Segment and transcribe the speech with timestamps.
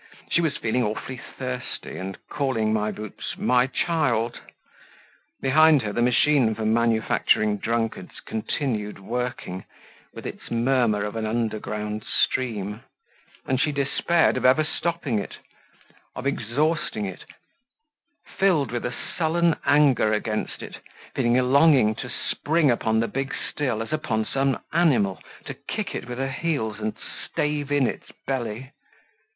[0.31, 4.39] She was feeling awfully thirsty, and calling My Boots "my child."
[5.41, 9.63] Behind her the machine for manufacturing drunkards continued working,
[10.11, 12.81] with its murmur of an underground stream;
[13.45, 15.37] and she despaired of ever stopping it,
[16.15, 17.23] of exhausting it,
[18.25, 20.77] filled with a sullen anger against it,
[21.13, 25.93] feeling a longing to spring upon the big still as upon some animal, to kick
[25.93, 28.71] it with her heels and stave in its belly.